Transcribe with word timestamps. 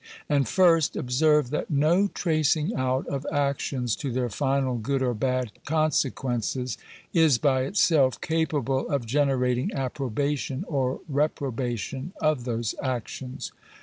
And 0.27 0.47
first, 0.47 0.95
observe 0.95 1.51
that 1.51 1.69
no 1.69 2.07
tracing 2.07 2.73
out 2.73 3.05
of 3.05 3.23
actions 3.31 3.95
to 3.97 4.11
their 4.11 4.29
final 4.29 4.79
good 4.79 5.03
or 5.03 5.13
bad 5.13 5.51
con 5.63 5.91
sequences, 5.91 6.75
is, 7.13 7.37
by 7.37 7.65
itself, 7.65 8.19
capable 8.19 8.89
of 8.89 9.05
generating 9.05 9.71
approbation, 9.75 10.65
or 10.67 11.01
reprobation, 11.07 12.13
of 12.19 12.45
those 12.45 12.73
actions. 12.81 13.51